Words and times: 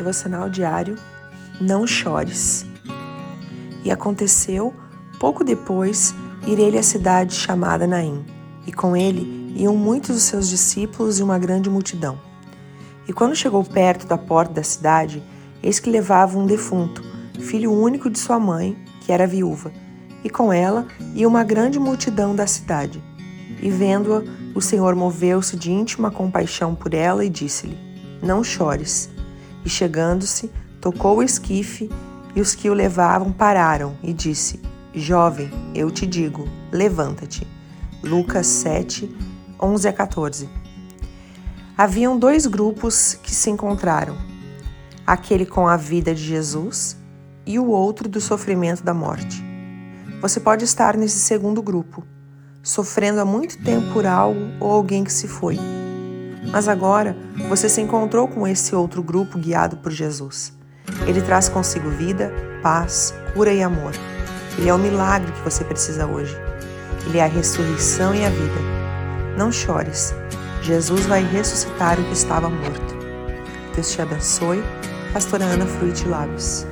Devocional 0.00 0.48
diário 0.48 0.96
Não 1.60 1.86
chores. 1.86 2.64
E 3.84 3.90
aconteceu, 3.90 4.74
pouco 5.18 5.44
depois, 5.44 6.14
ir 6.46 6.58
ele 6.58 6.78
à 6.78 6.82
cidade 6.82 7.34
chamada 7.34 7.86
Naim, 7.86 8.24
e 8.66 8.72
com 8.72 8.96
ele 8.96 9.52
iam 9.54 9.76
muitos 9.76 10.16
dos 10.16 10.22
seus 10.22 10.48
discípulos 10.48 11.18
e 11.18 11.22
uma 11.22 11.38
grande 11.38 11.68
multidão. 11.68 12.18
E 13.06 13.12
quando 13.12 13.36
chegou 13.36 13.62
perto 13.62 14.06
da 14.06 14.16
porta 14.16 14.54
da 14.54 14.62
cidade, 14.62 15.22
eis 15.62 15.78
que 15.78 15.90
levava 15.90 16.38
um 16.38 16.46
defunto, 16.46 17.02
filho 17.38 17.70
único 17.70 18.08
de 18.08 18.18
sua 18.18 18.40
mãe, 18.40 18.78
que 19.02 19.12
era 19.12 19.26
viúva, 19.26 19.70
e 20.24 20.30
com 20.30 20.50
ela 20.50 20.86
ia 21.14 21.28
uma 21.28 21.44
grande 21.44 21.78
multidão 21.78 22.34
da 22.34 22.46
cidade. 22.46 23.04
E 23.60 23.68
vendo-a, 23.68 24.22
o 24.54 24.62
Senhor 24.62 24.96
moveu-se 24.96 25.58
de 25.58 25.70
íntima 25.70 26.10
compaixão 26.10 26.74
por 26.74 26.94
ela 26.94 27.22
e 27.22 27.28
disse-lhe: 27.28 27.76
Não 28.22 28.42
chores. 28.42 29.10
E 29.64 29.68
chegando-se, 29.68 30.50
tocou 30.80 31.18
o 31.18 31.22
esquife, 31.22 31.90
e 32.34 32.40
os 32.40 32.54
que 32.54 32.70
o 32.70 32.74
levavam 32.74 33.32
pararam, 33.32 33.96
e 34.02 34.12
disse: 34.12 34.60
Jovem, 34.94 35.50
eu 35.74 35.90
te 35.90 36.06
digo, 36.06 36.48
levanta-te. 36.72 37.46
Lucas 38.02 38.46
7, 38.46 39.14
11 39.60 39.88
a 39.88 39.92
14. 39.92 40.48
Haviam 41.76 42.18
dois 42.18 42.46
grupos 42.46 43.14
que 43.14 43.34
se 43.34 43.50
encontraram: 43.50 44.16
aquele 45.06 45.44
com 45.44 45.68
a 45.68 45.76
vida 45.76 46.14
de 46.14 46.22
Jesus 46.22 46.96
e 47.46 47.58
o 47.58 47.66
outro 47.66 48.08
do 48.08 48.20
sofrimento 48.20 48.82
da 48.82 48.94
morte. 48.94 49.42
Você 50.20 50.38
pode 50.38 50.64
estar 50.64 50.96
nesse 50.96 51.18
segundo 51.18 51.62
grupo 51.62 52.04
sofrendo 52.62 53.20
há 53.20 53.24
muito 53.24 53.56
tempo 53.62 53.92
por 53.92 54.06
algo 54.06 54.40
ou 54.60 54.70
alguém 54.70 55.02
que 55.04 55.12
se 55.12 55.26
foi. 55.26 55.58
Mas 56.44 56.68
agora 56.68 57.16
você 57.48 57.68
se 57.68 57.80
encontrou 57.80 58.26
com 58.26 58.46
esse 58.46 58.74
outro 58.74 59.02
grupo 59.02 59.38
guiado 59.38 59.76
por 59.76 59.92
Jesus. 59.92 60.52
Ele 61.06 61.20
traz 61.20 61.48
consigo 61.48 61.90
vida, 61.90 62.32
paz, 62.62 63.14
cura 63.34 63.52
e 63.52 63.62
amor. 63.62 63.92
Ele 64.58 64.68
é 64.68 64.74
o 64.74 64.78
milagre 64.78 65.32
que 65.32 65.42
você 65.42 65.64
precisa 65.64 66.06
hoje. 66.06 66.36
Ele 67.06 67.18
é 67.18 67.24
a 67.24 67.28
ressurreição 67.28 68.14
e 68.14 68.24
a 68.24 68.30
vida. 68.30 68.60
Não 69.36 69.52
chores. 69.52 70.14
Jesus 70.62 71.06
vai 71.06 71.22
ressuscitar 71.22 71.98
o 71.98 72.04
que 72.04 72.12
estava 72.12 72.48
morto. 72.48 72.96
Deus 73.74 73.90
te 73.90 74.02
abençoe. 74.02 74.62
Pastora 75.12 75.44
Ana 75.44 75.66
Fruit 75.66 76.06
Lábios. 76.06 76.66